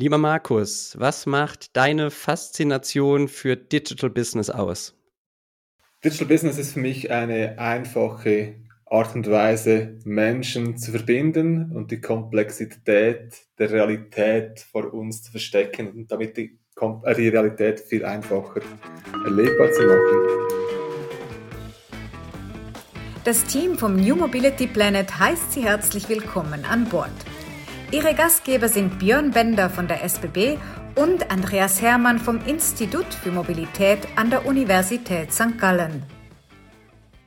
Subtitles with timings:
[0.00, 4.94] Lieber Markus, was macht deine Faszination für Digital Business aus?
[6.04, 8.54] Digital Business ist für mich eine einfache
[8.86, 15.90] Art und Weise, Menschen zu verbinden und die Komplexität der Realität vor uns zu verstecken
[15.90, 18.60] und damit die, äh, die Realität viel einfacher
[19.24, 20.48] erlebbar zu machen.
[23.24, 27.10] Das Team vom New Mobility Planet heißt Sie herzlich willkommen an Bord.
[27.90, 30.58] Ihre Gastgeber sind Björn Bender von der SBB
[30.94, 35.58] und Andreas Hermann vom Institut für Mobilität an der Universität St.
[35.58, 36.02] Gallen.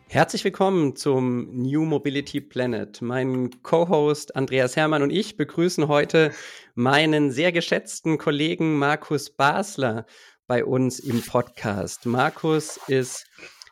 [0.08, 3.02] Herzlich willkommen zum New Mobility Planet.
[3.02, 6.32] Mein Co-Host Andreas Hermann und ich begrüßen heute
[6.76, 10.06] meinen sehr geschätzten Kollegen Markus Basler
[10.46, 12.06] bei uns im Podcast.
[12.06, 13.26] Markus ist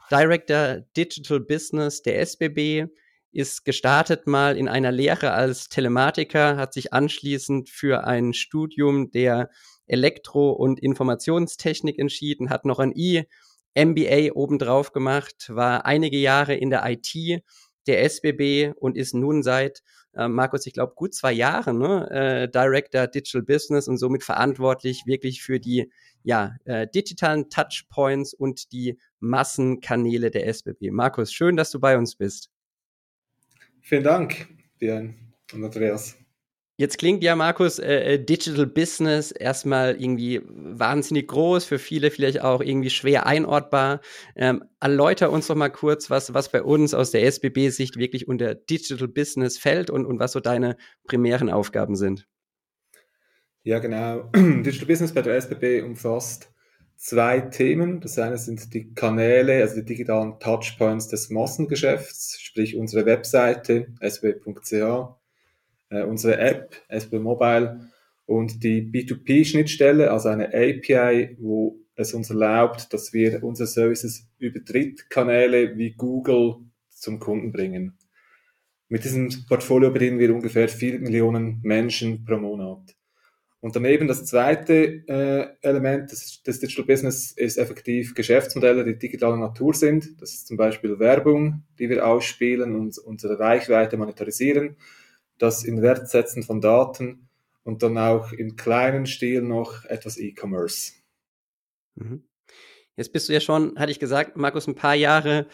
[0.10, 2.88] Director Digital Business der SBB,
[3.32, 9.50] ist gestartet mal in einer Lehre als Telematiker, hat sich anschließend für ein Studium der
[9.88, 16.84] Elektro- und Informationstechnik entschieden, hat noch ein I-MBA obendrauf gemacht, war einige Jahre in der
[16.90, 17.44] IT
[17.88, 19.82] der SBB und ist nun seit,
[20.14, 25.04] äh, Markus, ich glaube, gut zwei Jahren ne, äh, Director Digital Business und somit verantwortlich
[25.06, 25.92] wirklich für die
[26.24, 30.92] ja, äh, digitalen Touchpoints und die Massenkanäle der SBB.
[30.92, 32.50] Markus, schön, dass du bei uns bist.
[33.90, 35.16] Vielen Dank, Björn
[35.52, 36.16] und Andreas.
[36.78, 42.42] Jetzt klingt ja, Markus, äh, äh, Digital Business erstmal irgendwie wahnsinnig groß, für viele vielleicht
[42.42, 44.02] auch irgendwie schwer einordbar.
[44.36, 48.54] Ähm, erläuter uns doch mal kurz, was, was bei uns aus der SBB-Sicht wirklich unter
[48.54, 52.28] Digital Business fällt und, und was so deine primären Aufgaben sind.
[53.64, 54.30] Ja, genau.
[54.36, 56.54] Digital Business bei der SBB umfasst
[57.00, 58.02] zwei Themen.
[58.02, 64.74] Das eine sind die Kanäle, also die digitalen Touchpoints des Massengeschäfts, sprich unsere Webseite sb.ch,
[65.90, 67.90] äh, unsere App SB Mobile
[68.26, 74.60] und die B2P-Schnittstelle, also eine API, wo es uns erlaubt, dass wir unsere Services über
[74.60, 76.58] Drittkanäle wie Google
[76.90, 77.98] zum Kunden bringen.
[78.90, 82.99] Mit diesem Portfolio bedienen wir ungefähr 4 Millionen Menschen pro Monat.
[83.62, 89.36] Und daneben das zweite äh, Element des, des, Digital Business ist effektiv Geschäftsmodelle, die digitaler
[89.36, 90.22] Natur sind.
[90.22, 94.78] Das ist zum Beispiel Werbung, die wir ausspielen und unsere Reichweite monetarisieren.
[95.38, 97.28] Das in Wertsetzen von Daten
[97.64, 100.94] und dann auch im kleinen Stil noch etwas E-Commerce.
[101.96, 102.24] Mhm.
[102.96, 105.48] Jetzt bist du ja schon, hatte ich gesagt, Markus, ein paar Jahre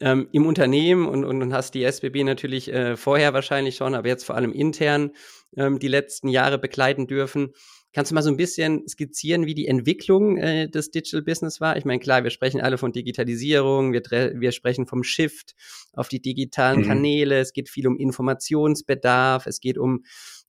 [0.00, 4.08] ähm, im Unternehmen und, und, und hast die SBB natürlich äh, vorher wahrscheinlich schon, aber
[4.08, 5.12] jetzt vor allem intern
[5.56, 7.52] ähm, die letzten Jahre begleiten dürfen.
[7.92, 11.76] Kannst du mal so ein bisschen skizzieren, wie die Entwicklung äh, des Digital Business war?
[11.78, 14.02] Ich meine, klar, wir sprechen alle von Digitalisierung, wir,
[14.34, 15.54] wir sprechen vom Shift
[15.94, 16.86] auf die digitalen mhm.
[16.86, 20.04] Kanäle, es geht viel um Informationsbedarf, es geht um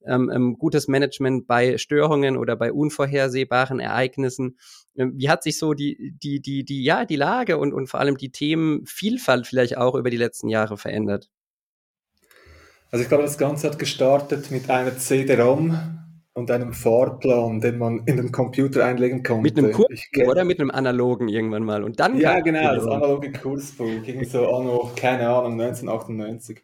[0.05, 4.57] ähm, ähm, gutes Management bei Störungen oder bei unvorhersehbaren Ereignissen.
[4.95, 7.99] Ähm, wie hat sich so die, die, die, die, ja, die Lage und, und vor
[7.99, 11.29] allem die Themenvielfalt vielleicht auch über die letzten Jahre verändert?
[12.91, 15.77] Also ich glaube, das Ganze hat gestartet mit einer CD-ROM
[16.33, 19.43] und einem Fahrplan, den man in den Computer einlegen konnte.
[19.43, 21.83] Mit einem Kursbuch oder mit einem analogen irgendwann mal.
[21.83, 26.63] Und dann ja, genau, das analoge Kursbuch, ging so anno, keine Ahnung, 1998.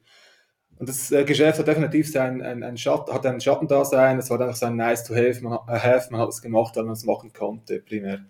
[0.77, 4.41] Und das äh, Geschäft hat definitiv sein, ein, ein Schatten, hat ein Schattendasein, es war
[4.41, 6.93] einfach so ein nice to have, man, uh, have, man hat es gemacht, weil man
[6.93, 8.25] es machen konnte, primär.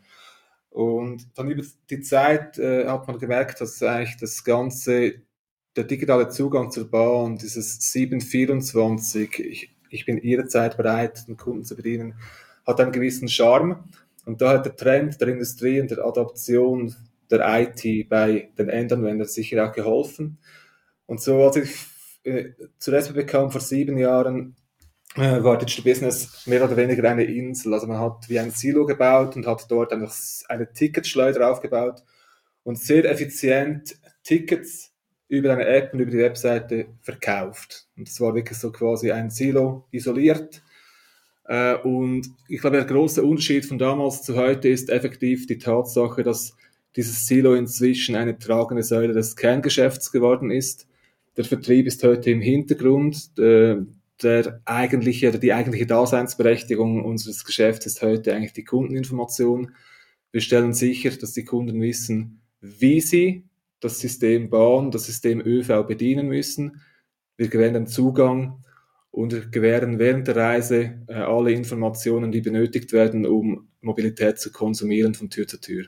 [0.70, 5.22] Und dann über die Zeit äh, hat man gemerkt, dass eigentlich das ganze
[5.76, 11.76] der digitale Zugang zur Bahn, dieses 724, ich, ich bin jederzeit bereit, den Kunden zu
[11.76, 12.16] bedienen,
[12.66, 13.84] hat einen gewissen Charme.
[14.26, 16.96] Und da hat der Trend der Industrie und der Adaption
[17.30, 20.38] der IT bei den Endanwendern sicher auch geholfen.
[21.06, 21.76] Und so, als ich
[22.24, 24.56] äh, zur SBB kam vor sieben Jahren,
[25.16, 27.74] äh, war Digital Business mehr oder weniger eine Insel.
[27.74, 30.14] Also man hat wie ein Silo gebaut und hat dort einfach
[30.50, 32.04] eine Ticketschleuder aufgebaut
[32.64, 34.95] und sehr effizient Tickets
[35.28, 37.88] über eine App und über die Webseite verkauft.
[37.98, 40.62] Und das war wirklich so quasi ein Silo isoliert.
[41.46, 46.24] Äh, und ich glaube, der große Unterschied von damals zu heute ist effektiv die Tatsache,
[46.24, 46.56] dass
[46.96, 50.88] dieses Silo inzwischen eine tragende Säule des Kerngeschäfts geworden ist.
[51.38, 53.38] Der Vertrieb ist heute im Hintergrund.
[53.38, 53.78] Äh,
[54.24, 59.72] der eigentliche, die eigentliche Daseinsberechtigung unseres Geschäfts ist heute eigentlich die Kundeninformation.
[60.32, 63.44] Wir stellen sicher, dass die Kunden wissen, wie sie
[63.80, 66.82] das System Bahn, das System ÖV bedienen müssen.
[67.38, 68.64] Wir gewähren Zugang
[69.12, 75.14] und gewähren während der Reise äh, alle Informationen, die benötigt werden, um Mobilität zu konsumieren
[75.14, 75.86] von Tür zu Tür.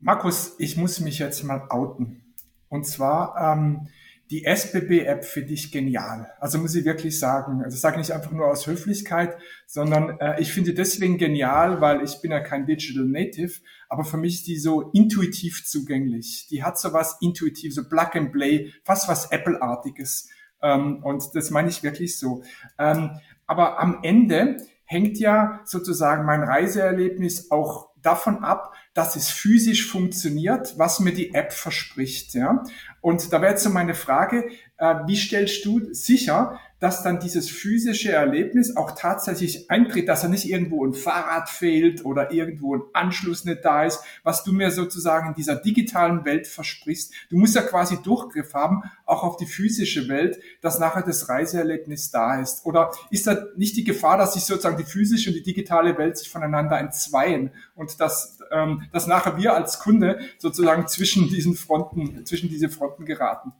[0.00, 2.34] Markus, ich muss mich jetzt mal outen.
[2.68, 3.88] Und zwar, ähm,
[4.30, 6.32] die SBB-App finde ich genial.
[6.40, 7.62] Also muss ich wirklich sagen.
[7.62, 9.36] Also sage nicht einfach nur aus Höflichkeit,
[9.66, 14.16] sondern äh, ich finde deswegen genial, weil ich bin ja kein Digital Native, aber für
[14.16, 16.46] mich ist die so intuitiv zugänglich.
[16.50, 20.28] Die hat so was intuitiv, so Plug and Play, fast was Apple-artiges.
[20.62, 22.42] Ähm, und das meine ich wirklich so.
[22.78, 23.10] Ähm,
[23.46, 30.78] aber am Ende hängt ja sozusagen mein Reiseerlebnis auch davon ab, dass es physisch funktioniert,
[30.78, 32.34] was mir die App verspricht.
[32.34, 32.64] Ja?
[33.00, 34.48] Und da wäre jetzt so meine Frage,
[34.78, 40.28] äh, wie stellst du sicher, dass dann dieses physische Erlebnis auch tatsächlich eintritt, dass er
[40.28, 44.70] nicht irgendwo ein Fahrrad fehlt oder irgendwo ein Anschluss nicht da ist, was du mir
[44.70, 47.14] sozusagen in dieser digitalen Welt versprichst.
[47.30, 52.10] Du musst ja quasi Durchgriff haben, auch auf die physische Welt, dass nachher das Reiseerlebnis
[52.10, 52.66] da ist.
[52.66, 56.18] Oder ist da nicht die Gefahr, dass sich sozusagen die physische und die digitale Welt
[56.18, 62.24] sich voneinander entzweien und dass, ähm, dass nachher wir als Kunde sozusagen zwischen diesen Fronten,
[62.26, 63.52] zwischen diese Fronten geraten?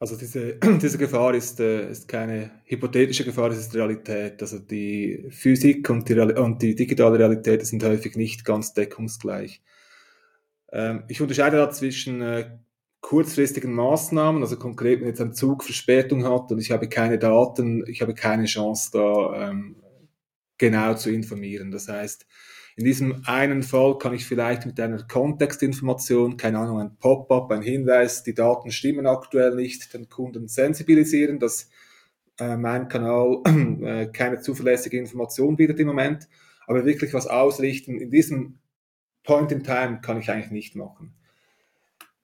[0.00, 4.40] Also diese, diese Gefahr ist, äh, ist keine hypothetische Gefahr, das ist Realität.
[4.40, 9.62] Also die Physik und die, und die digitale Realität sind häufig nicht ganz deckungsgleich.
[10.72, 12.58] Ähm, ich unterscheide da zwischen äh,
[13.02, 17.84] kurzfristigen Maßnahmen, also konkret, wenn jetzt ein Zug Verspätung hat und ich habe keine Daten,
[17.86, 19.76] ich habe keine Chance da ähm,
[20.58, 21.70] genau zu informieren.
[21.70, 22.26] Das heißt,
[22.76, 27.62] in diesem einen Fall kann ich vielleicht mit einer Kontextinformation, keine Ahnung, ein Pop-up, ein
[27.62, 31.68] Hinweis, die Daten stimmen aktuell nicht, den Kunden sensibilisieren, dass
[32.38, 33.42] äh, mein Kanal
[33.82, 36.28] äh, keine zuverlässige Information bietet im Moment,
[36.66, 38.58] aber wirklich was ausrichten in diesem
[39.24, 41.14] Point in Time kann ich eigentlich nicht machen.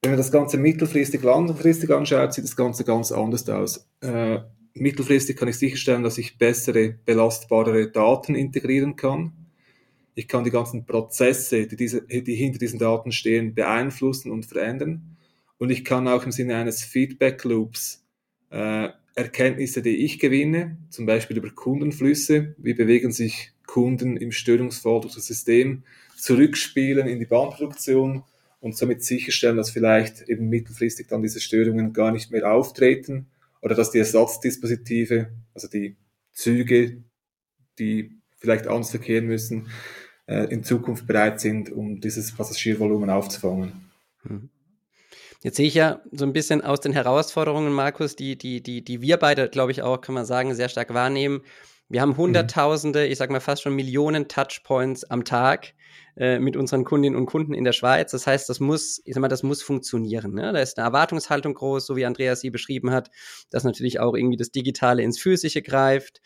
[0.03, 3.89] Wenn man das Ganze mittelfristig, langfristig anschaut, sieht das Ganze ganz anders aus.
[4.01, 4.39] Äh,
[4.75, 9.46] mittelfristig kann ich sicherstellen, dass ich bessere, belastbarere Daten integrieren kann
[10.17, 15.19] ich kann die ganzen Prozesse, die, diese, die hinter diesen Daten stehen, beeinflussen und verändern.
[15.59, 18.03] Und ich kann auch im Sinne eines Feedback Loops
[18.51, 25.03] äh, Erkenntnisse, die ich gewinne, zum Beispiel über Kundenflüsse, wie bewegen sich Kunden im Störungsfall
[25.03, 25.85] durch das System,
[26.17, 28.23] zurückspielen in die Bahnproduktion
[28.61, 33.27] und somit sicherstellen, dass vielleicht eben mittelfristig dann diese Störungen gar nicht mehr auftreten
[33.61, 35.97] oder dass die Ersatzdispositive, also die
[36.33, 37.03] Züge,
[37.79, 39.69] die vielleicht anders verkehren müssen,
[40.27, 43.91] äh, in Zukunft bereit sind, um dieses Passagiervolumen aufzufangen.
[44.23, 44.51] Hm.
[45.43, 49.01] Jetzt sehe ich ja so ein bisschen aus den Herausforderungen, Markus, die, die, die, die
[49.01, 51.43] wir beide, glaube ich, auch, kann man sagen, sehr stark wahrnehmen.
[51.89, 53.13] Wir haben Hunderttausende, mhm.
[53.13, 55.75] ich sage mal fast schon Millionen Touchpoints am Tag
[56.17, 58.11] äh, mit unseren Kundinnen und Kunden in der Schweiz.
[58.11, 60.35] Das heißt, das muss, ich sag mal, das muss funktionieren.
[60.35, 60.53] Ne?
[60.53, 63.11] Da ist eine Erwartungshaltung groß, so wie Andreas sie beschrieben hat,
[63.51, 66.21] dass natürlich auch irgendwie das Digitale ins Physische greift.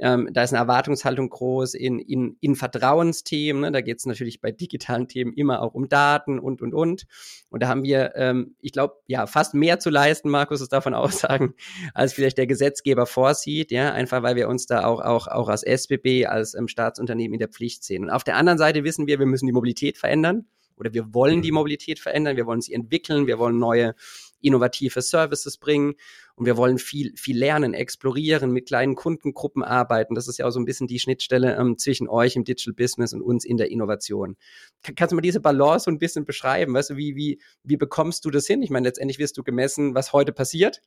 [0.00, 3.62] Ähm, da ist eine Erwartungshaltung groß in, in, in Vertrauensthemen.
[3.62, 3.72] Ne?
[3.72, 7.06] Da geht es natürlich bei digitalen Themen immer auch um Daten und, und, und.
[7.50, 10.94] Und da haben wir, ähm, ich glaube, ja, fast mehr zu leisten, Markus, ist davon
[10.94, 11.54] aussagen,
[11.94, 13.70] als vielleicht der Gesetzgeber vorsieht.
[13.70, 17.40] Ja, einfach weil wir uns da auch, auch, auch als SBB, als ähm, Staatsunternehmen in
[17.40, 18.04] der Pflicht sehen.
[18.04, 20.46] Und auf der anderen Seite wissen wir, wir müssen die Mobilität verändern
[20.76, 21.56] oder wir wollen die mhm.
[21.56, 23.94] Mobilität verändern, wir wollen sie entwickeln, wir wollen neue
[24.40, 25.94] innovative Services bringen
[26.40, 30.14] und wir wollen viel, viel lernen, explorieren, mit kleinen Kundengruppen arbeiten.
[30.14, 33.12] Das ist ja auch so ein bisschen die Schnittstelle ähm, zwischen euch im Digital Business
[33.12, 34.38] und uns in der Innovation.
[34.82, 36.72] Kann, kannst du mal diese Balance so ein bisschen beschreiben?
[36.72, 38.62] Weißt du, wie, wie, wie bekommst du das hin?
[38.62, 40.80] Ich meine, letztendlich wirst du gemessen, was heute passiert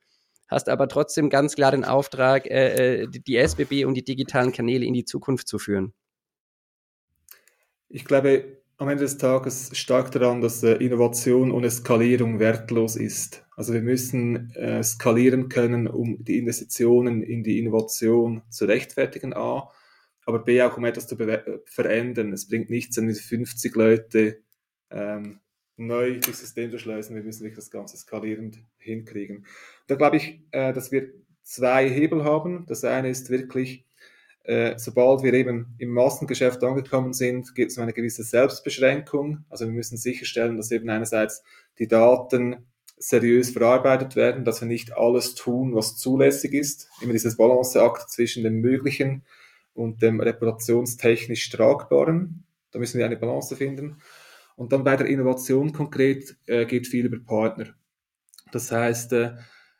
[0.49, 4.51] hast aber trotzdem ganz klar den Auftrag, äh, äh die, die SBB und die digitalen
[4.51, 5.93] Kanäle in die Zukunft zu führen.
[7.89, 13.45] Ich glaube, am Ende des Tages stark daran, dass äh, Innovation ohne Skalierung wertlos ist.
[13.55, 19.71] Also wir müssen äh, skalieren können, um die Investitionen in die Innovation zu rechtfertigen, A,
[20.25, 21.17] aber B auch um etwas zu
[21.65, 22.33] verändern.
[22.33, 24.41] Es bringt nichts, wenn wir 50 Leute
[24.91, 25.39] ähm,
[25.77, 27.15] neu durchs System zu schleusen.
[27.15, 29.45] Wir müssen nicht das Ganze skalierend hinkriegen.
[29.87, 31.09] Da glaube ich, äh, dass wir
[31.41, 32.65] zwei Hebel haben.
[32.67, 33.85] Das eine ist wirklich
[34.43, 39.45] äh, sobald wir eben im Massengeschäft angekommen sind, gibt es eine gewisse Selbstbeschränkung.
[39.49, 41.43] Also wir müssen sicherstellen, dass eben einerseits
[41.79, 42.65] die Daten
[42.97, 46.89] seriös verarbeitet werden, dass wir nicht alles tun, was zulässig ist.
[47.01, 49.23] Immer dieses Balanceakt zwischen dem Möglichen
[49.73, 52.43] und dem reputationstechnisch Tragbaren.
[52.71, 53.97] Da müssen wir eine Balance finden.
[54.55, 57.73] Und dann bei der Innovation konkret äh, geht viel über Partner.
[58.51, 59.35] Das heißt, äh,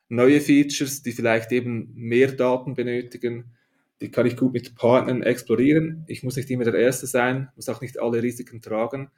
[0.09, 3.55] neue Features, die vielleicht eben mehr Daten benötigen,
[4.03, 6.03] die kann ich gut mit Partnern explorieren.
[6.07, 9.09] Ich muss nicht immer der Erste sein, muss auch nicht alle Risiken tragen.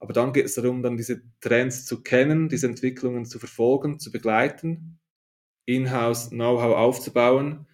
[0.00, 4.10] Aber dann geht es darum, dann diese Trends zu kennen, diese Entwicklungen zu verfolgen, zu
[4.10, 4.98] begleiten,
[5.66, 7.66] in-house Know-how aufzubauen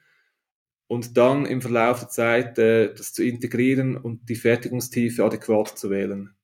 [0.88, 5.88] und dann im Verlauf der Zeit äh, das zu integrieren und die Fertigungstiefe adäquat zu
[5.88, 6.34] wählen.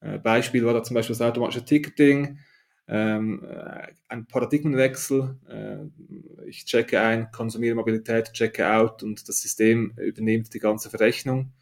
[0.00, 2.38] Äh, Beispiel war da zum Beispiel das automatische Ticketing.
[2.88, 5.36] Ähm, äh, ein Paradigmenwechsel.
[5.48, 11.52] Äh, ich checke ein, konsumiere Mobilität, checke out und das System übernimmt die ganze Verrechnung.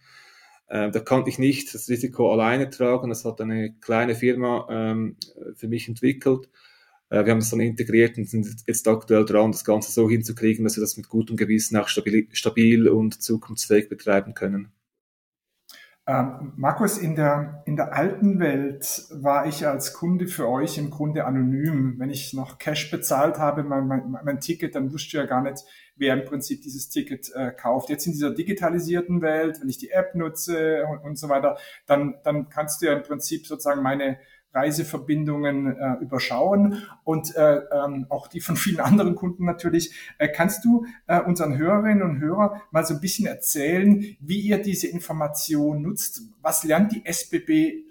[0.69, 3.11] Äh, da konnte ich nicht das Risiko alleine tragen.
[3.11, 5.17] Das hat eine kleine Firma ähm,
[5.55, 6.49] für mich entwickelt.
[7.11, 10.65] Äh, wir haben das dann integriert und sind jetzt aktuell dran, das Ganze so hinzukriegen,
[10.65, 14.73] dass wir das mit gutem Gewissen auch stabil, stabil und zukunftsfähig betreiben können.
[16.07, 20.91] Ähm, Markus, in der, in der alten Welt war ich als Kunde für euch im
[20.91, 21.97] Grunde anonym.
[21.99, 25.63] Wenn ich noch Cash bezahlt habe, mein, mein, mein Ticket, dann wusste ja gar nicht,
[25.97, 27.91] wer im Prinzip dieses Ticket äh, kauft.
[27.91, 32.17] Jetzt in dieser digitalisierten Welt, wenn ich die App nutze und, und so weiter, dann,
[32.25, 34.19] dann kannst du ja im Prinzip sozusagen meine
[34.53, 39.95] Reiseverbindungen äh, überschauen und äh, ähm, auch die von vielen anderen Kunden natürlich.
[40.19, 44.61] Äh, kannst du äh, unseren Hörerinnen und Hörern mal so ein bisschen erzählen, wie ihr
[44.61, 46.23] diese Information nutzt?
[46.43, 47.85] Was lernt die SBB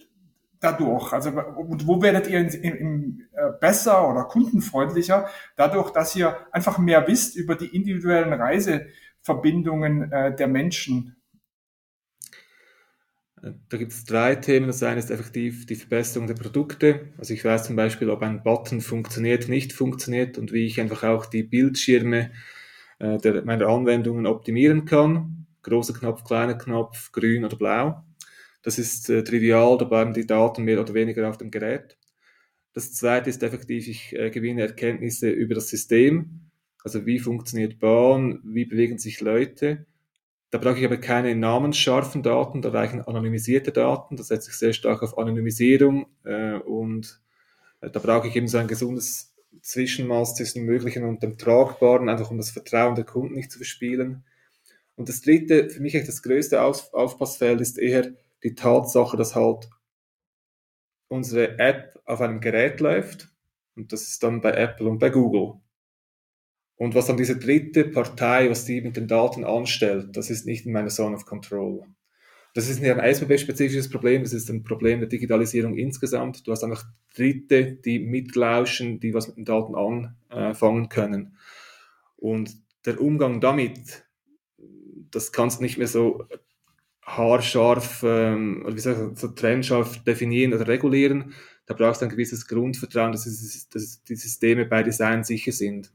[0.60, 1.14] dadurch?
[1.14, 6.38] Also und wo werdet ihr in, in, in, äh, besser oder kundenfreundlicher dadurch, dass ihr
[6.52, 11.16] einfach mehr wisst über die individuellen Reiseverbindungen äh, der Menschen?
[13.42, 14.68] Da gibt es drei Themen.
[14.68, 17.08] Das eine ist effektiv die Verbesserung der Produkte.
[17.18, 21.04] Also ich weiß zum Beispiel, ob ein Button funktioniert, nicht funktioniert und wie ich einfach
[21.04, 22.32] auch die Bildschirme
[23.00, 25.46] äh, der, meiner Anwendungen optimieren kann.
[25.64, 28.04] Großer Knopf, kleiner Knopf, grün oder blau.
[28.62, 31.98] Das ist äh, trivial, da bleiben die Daten mehr oder weniger auf dem Gerät.
[32.74, 36.50] Das zweite ist effektiv, ich äh, gewinne Erkenntnisse über das System.
[36.84, 39.86] Also wie funktioniert Bahn, wie bewegen sich Leute
[40.52, 44.18] da brauche ich aber keine namensscharfen Daten, da reichen anonymisierte Daten.
[44.18, 47.22] Da setze ich sehr stark auf Anonymisierung äh, und
[47.82, 52.32] äh, da brauche ich eben so ein gesundes Zwischenmaß zwischen Möglichen und dem Tragbaren, einfach
[52.32, 54.24] um das Vertrauen der Kunden nicht zu verspielen.
[54.96, 58.12] Und das dritte, für mich echt das größte Auf Aufpassfeld ist eher
[58.44, 59.70] die Tatsache, dass halt
[61.08, 63.30] unsere App auf einem Gerät läuft.
[63.76, 65.62] Und das ist dann bei Apple und bei Google.
[66.80, 70.66] Und was dann diese dritte Partei, was die mit den Daten anstellt, das ist nicht
[70.66, 71.84] in meiner Zone of Control.
[72.54, 76.48] Das ist nicht ein SBB-spezifisches Problem, das ist ein Problem der Digitalisierung insgesamt.
[76.48, 79.76] Du hast einfach Dritte, die mitlauschen, die was mit den Daten
[80.30, 81.36] anfangen können.
[82.16, 82.56] Und
[82.86, 84.06] der Umgang damit,
[85.12, 86.24] das kannst du nicht mehr so
[87.04, 91.34] haarscharf, ähm, wie soll ich, so trennscharf definieren oder regulieren.
[91.66, 95.92] Da brauchst du ein gewisses Grundvertrauen, dass, es, dass die Systeme bei Design sicher sind.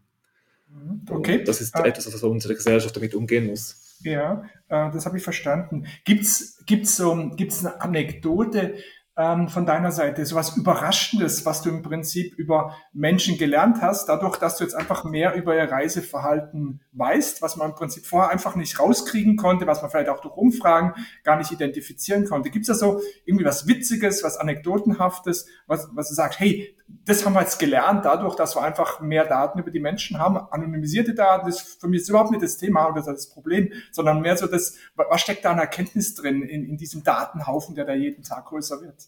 [0.74, 1.02] Mhm.
[1.08, 1.38] Okay.
[1.38, 3.96] Und das ist äh, etwas, was unsere Gesellschaft damit umgehen muss.
[4.00, 5.86] Ja, äh, das habe ich verstanden.
[6.04, 8.76] Gibt's gibt's so gibt's eine Anekdote,
[9.16, 14.06] ähm, von deiner Seite, so was Überraschendes, was du im Prinzip über Menschen gelernt hast,
[14.08, 18.30] dadurch, dass du jetzt einfach mehr über ihr Reiseverhalten weißt, was man im Prinzip vorher
[18.30, 22.50] einfach nicht rauskriegen konnte, was man vielleicht auch durch Umfragen gar nicht identifizieren konnte.
[22.50, 27.24] Gibt es da so irgendwie was Witziges, was Anekdotenhaftes, was, was du sagst, hey, das
[27.24, 30.36] haben wir jetzt gelernt, dadurch, dass wir einfach mehr Daten über die Menschen haben.
[30.36, 34.36] Anonymisierte Daten, das für mich ist überhaupt nicht das Thema oder das Problem, sondern mehr
[34.36, 38.22] so das, was steckt da an Erkenntnis drin in, in diesem Datenhaufen, der da jeden
[38.22, 39.03] Tag größer wird?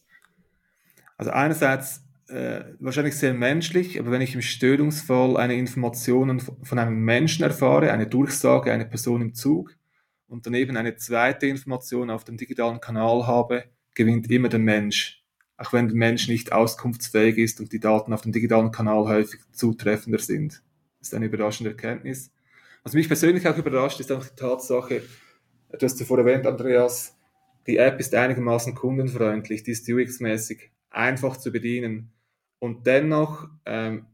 [1.16, 6.98] Also einerseits äh, wahrscheinlich sehr menschlich, aber wenn ich im Störungsfall eine Information von einem
[7.04, 9.76] Menschen erfahre, eine Durchsage, eine Person im Zug
[10.26, 15.22] und daneben eine zweite Information auf dem digitalen Kanal habe, gewinnt immer der Mensch.
[15.56, 19.40] Auch wenn der Mensch nicht auskunftsfähig ist und die Daten auf dem digitalen Kanal häufig
[19.52, 20.62] zutreffender sind.
[20.98, 22.30] Das ist eine überraschende Erkenntnis.
[22.82, 25.02] Was mich persönlich auch überrascht, ist auch die Tatsache,
[25.72, 27.16] du hast zuvor erwähnt, Andreas,
[27.66, 32.12] die App ist einigermaßen kundenfreundlich, die ist UX-mäßig einfach zu bedienen.
[32.58, 34.06] Und dennoch ähm,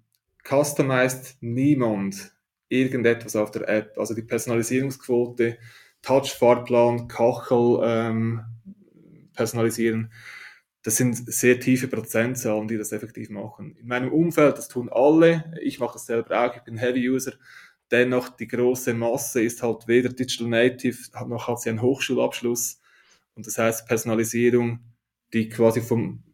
[0.44, 2.32] customized niemand
[2.68, 3.98] irgendetwas auf der App.
[3.98, 5.58] Also die Personalisierungsquote,
[6.02, 8.40] Touch-Fahrplan, Kachel ähm,
[9.34, 10.12] personalisieren,
[10.82, 13.76] das sind sehr tiefe Prozentzahlen, die das effektiv machen.
[13.76, 17.34] In meinem Umfeld, das tun alle, ich mache das selber auch, ich bin Heavy-User,
[17.92, 20.98] dennoch die große Masse ist halt weder Digital Native,
[21.28, 22.80] noch hat sie einen Hochschulabschluss.
[23.34, 24.80] Und das heißt, Personalisierung,
[25.32, 26.24] die quasi vom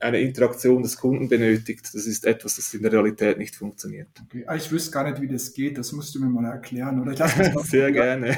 [0.00, 1.90] eine Interaktion des Kunden benötigt.
[1.92, 4.08] Das ist etwas, das in der Realität nicht funktioniert.
[4.26, 4.44] Okay.
[4.46, 5.78] Ah, ich wüsste gar nicht, wie das geht.
[5.78, 7.00] Das musst du mir mal erklären.
[7.00, 8.36] Oder ich mal Sehr gerne.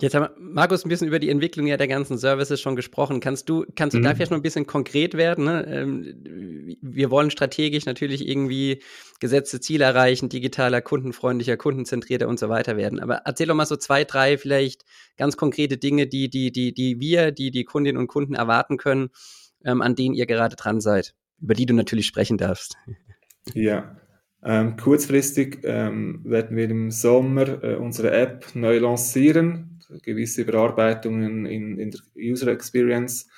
[0.00, 3.20] Jetzt haben wir, Markus, ein bisschen über die Entwicklung ja der ganzen Services schon gesprochen.
[3.20, 4.04] Kannst du, kannst du mhm.
[4.04, 5.44] da vielleicht noch ein bisschen konkret werden?
[5.44, 5.66] Ne?
[5.66, 8.82] Ähm, wir wollen strategisch natürlich irgendwie
[9.20, 13.00] gesetzte Ziele erreichen, digitaler, kundenfreundlicher, kundenzentrierter und so weiter werden.
[13.00, 14.84] Aber erzähl doch mal so zwei, drei vielleicht
[15.16, 19.10] ganz konkrete Dinge, die, die, die, die wir, die die Kundinnen und Kunden erwarten können,
[19.64, 22.76] ähm, an denen ihr gerade dran seid, über die du natürlich sprechen darfst.
[23.54, 23.96] Ja,
[24.44, 29.68] ähm, kurzfristig ähm, werden wir im Sommer äh, unsere App neu lancieren
[30.02, 33.28] gewisse Überarbeitungen in, in der User Experience.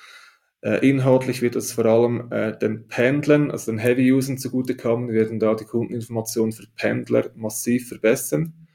[0.61, 5.07] Äh, inhaltlich wird es vor allem äh, den Pendlern, also den Heavy-Usern zugutekommen.
[5.09, 8.67] Wir werden da die Kundeninformation für Pendler massiv verbessern.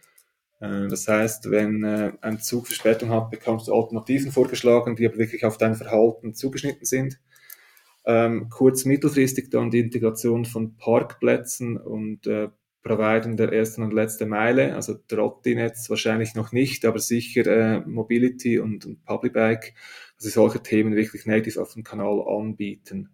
[0.60, 5.18] Äh, das heißt, wenn äh, ein Zug Verspätung hat, bekommst du Alternativen vorgeschlagen, die aber
[5.18, 7.20] wirklich auf dein Verhalten zugeschnitten sind.
[8.06, 12.48] Ähm, kurz mittelfristig dann die Integration von Parkplätzen und äh,
[12.86, 18.60] Providern der ersten und letzten Meile, also Trotti-Netz wahrscheinlich noch nicht, aber sicher äh, Mobility
[18.60, 19.74] und, und Public Bike,
[20.16, 23.10] also solche Themen wirklich native auf dem Kanal anbieten.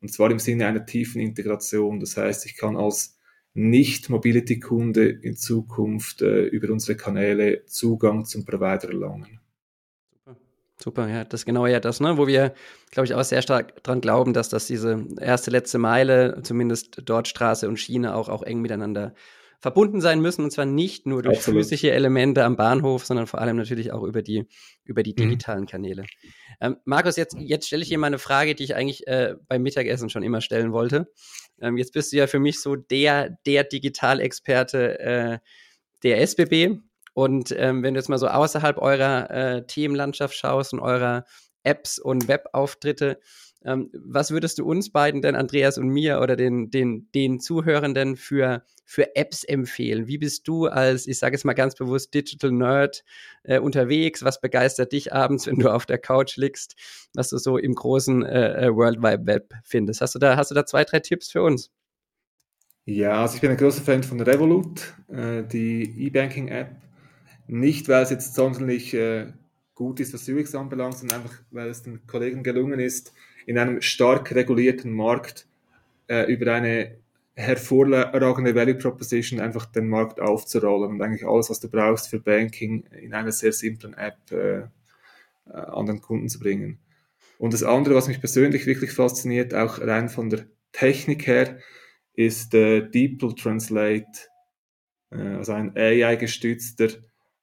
[0.00, 1.98] Und zwar im Sinne einer tiefen Integration.
[1.98, 3.18] Das heißt, ich kann als
[3.54, 9.40] Nicht-Mobility-Kunde in Zukunft äh, über unsere Kanäle Zugang zum Provider erlangen.
[10.80, 12.54] Super, ja, das ist genau ja das, ne, wo wir,
[12.92, 17.26] glaube ich, auch sehr stark dran glauben, dass das diese erste letzte Meile, zumindest dort
[17.26, 19.14] Straße und Schiene auch, auch eng miteinander
[19.60, 21.62] verbunden sein müssen und zwar nicht nur durch Absolut.
[21.62, 24.46] physische Elemente am Bahnhof, sondern vor allem natürlich auch über die,
[24.84, 25.16] über die mhm.
[25.16, 25.66] digitalen mhm.
[25.66, 26.04] Kanäle.
[26.60, 29.62] Ähm, Markus, jetzt, jetzt stelle ich dir mal eine Frage, die ich eigentlich äh, beim
[29.62, 31.10] Mittagessen schon immer stellen wollte.
[31.60, 35.38] Ähm, jetzt bist du ja für mich so der, der Digitalexperte äh,
[36.04, 36.78] der SBB.
[37.18, 41.24] Und ähm, wenn du jetzt mal so außerhalb eurer äh, Themenlandschaft schaust und eurer
[41.64, 43.18] Apps und Webauftritte,
[43.64, 48.14] ähm, was würdest du uns beiden denn, Andreas und mir oder den, den, den Zuhörenden
[48.14, 50.06] für, für Apps empfehlen?
[50.06, 53.02] Wie bist du als, ich sage es mal ganz bewusst, Digital Nerd
[53.42, 54.22] äh, unterwegs?
[54.22, 56.76] Was begeistert dich abends, wenn du auf der Couch liegst,
[57.14, 60.02] was du so im großen äh, äh World Wide Web findest?
[60.02, 61.72] Hast du da, hast du da zwei, drei Tipps für uns?
[62.84, 66.87] Ja, also ich bin ein großer Fan von Revolut, äh, die E-Banking-App
[67.48, 69.32] nicht, weil es jetzt sonderlich äh,
[69.74, 73.12] gut ist, was UX anbelangt, sondern einfach, weil es den Kollegen gelungen ist,
[73.46, 75.46] in einem stark regulierten Markt
[76.08, 76.96] äh, über eine
[77.34, 82.84] hervorragende Value Proposition einfach den Markt aufzurollen und eigentlich alles, was du brauchst für Banking
[83.00, 84.66] in einer sehr simplen App äh, äh
[85.46, 86.78] an den Kunden zu bringen.
[87.38, 91.58] Und das andere, was mich persönlich wirklich fasziniert, auch rein von der Technik her,
[92.14, 94.28] ist äh, DeepL Translate,
[95.12, 96.88] äh, also ein AI-gestützter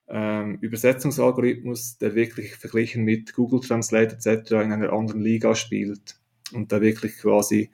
[0.07, 4.51] ähm, Übersetzungsalgorithmus, der wirklich verglichen mit Google Translate etc.
[4.51, 6.19] in einer anderen Liga spielt
[6.53, 7.71] und da wirklich quasi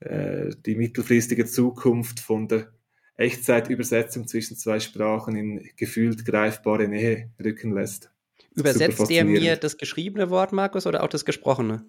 [0.00, 2.72] äh, die mittelfristige Zukunft von der
[3.16, 8.10] Echtzeitübersetzung zwischen zwei Sprachen in gefühlt greifbare Nähe rücken lässt.
[8.54, 11.86] Übersetzt der mir das geschriebene Wort, Markus, oder auch das gesprochene?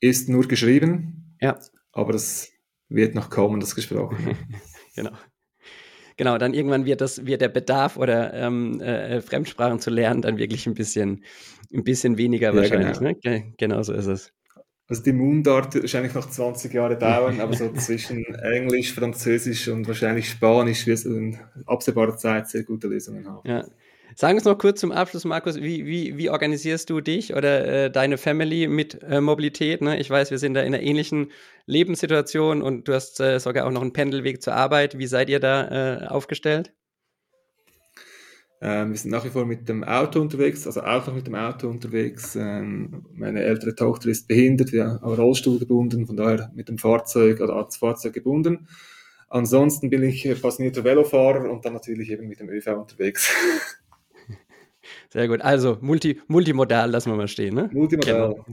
[0.00, 1.58] Ist nur geschrieben, ja.
[1.92, 2.52] aber es
[2.88, 4.36] wird noch kommen, das gesprochene.
[4.94, 5.12] genau.
[6.16, 10.38] Genau, dann irgendwann wird das, wird der Bedarf oder ähm, äh, Fremdsprachen zu lernen dann
[10.38, 11.24] wirklich ein bisschen,
[11.72, 12.98] ein bisschen weniger ja, wahrscheinlich.
[12.98, 13.36] Genau.
[13.36, 13.52] Ne?
[13.58, 14.32] Genau so ist es.
[14.88, 19.88] Also die Mundart wird wahrscheinlich noch 20 Jahre dauern, aber so zwischen Englisch, Französisch und
[19.88, 23.48] wahrscheinlich Spanisch wird es in absehbarer Zeit sehr gute Lösungen haben.
[23.48, 23.66] Ja.
[24.18, 27.90] Sagen uns noch kurz zum Abschluss, Markus, wie, wie, wie organisierst du dich oder äh,
[27.90, 29.82] deine Family mit äh, Mobilität?
[29.82, 30.00] Ne?
[30.00, 31.32] Ich weiß, wir sind da in einer ähnlichen
[31.66, 34.96] Lebenssituation und du hast äh, sogar auch noch einen Pendelweg zur Arbeit.
[34.96, 36.72] Wie seid ihr da äh, aufgestellt?
[38.62, 41.34] Ähm, wir sind nach wie vor mit dem Auto unterwegs, also auch noch mit dem
[41.34, 42.36] Auto unterwegs.
[42.36, 47.42] Ähm, meine ältere Tochter ist behindert, wir haben Rollstuhl gebunden, von daher mit dem Fahrzeug
[47.42, 48.66] oder als Fahrzeug gebunden.
[49.28, 53.30] Ansonsten bin ich passionierter Velofahrer und dann natürlich eben mit dem ÖV unterwegs.
[55.16, 55.40] Sehr gut.
[55.40, 57.54] Also multi, multimodal lassen wir mal stehen.
[57.54, 57.70] Ne?
[57.72, 58.34] Multimodal.
[58.34, 58.44] Genau.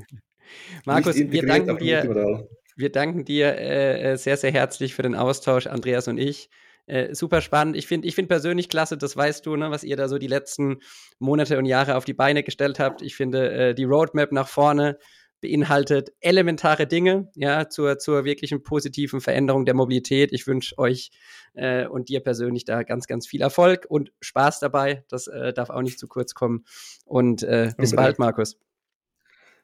[0.85, 2.47] Markus, wir danken dir,
[2.77, 6.49] wir danken dir äh, sehr, sehr herzlich für den Austausch, Andreas und ich.
[6.85, 7.75] Äh, super spannend.
[7.75, 10.27] Ich finde ich find persönlich klasse, das weißt du, ne, was ihr da so die
[10.27, 10.77] letzten
[11.19, 13.01] Monate und Jahre auf die Beine gestellt habt.
[13.01, 14.97] Ich finde äh, die Roadmap nach vorne
[15.43, 20.31] beinhaltet elementare Dinge, ja, zur, zur wirklichen positiven Veränderung der Mobilität.
[20.31, 21.11] Ich wünsche euch
[21.53, 25.03] äh, und dir persönlich da ganz, ganz viel Erfolg und Spaß dabei.
[25.09, 26.63] Das äh, darf auch nicht zu kurz kommen.
[27.05, 28.57] Und äh, bis bald, Markus.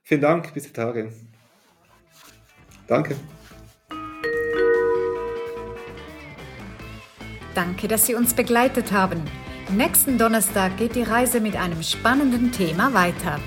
[0.03, 1.13] Vielen Dank, bis die Tage.
[2.87, 3.15] Danke.
[7.55, 9.21] Danke, dass Sie uns begleitet haben.
[9.71, 13.39] Nächsten Donnerstag geht die Reise mit einem spannenden Thema weiter.